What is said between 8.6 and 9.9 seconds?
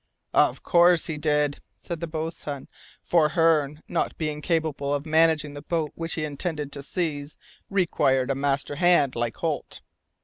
hand like Holt."